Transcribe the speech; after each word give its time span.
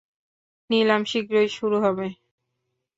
নিলাম 0.69 1.01
শীঘ্রই 1.05 1.49
শুরু 1.49 1.77
হবে। 1.79 2.07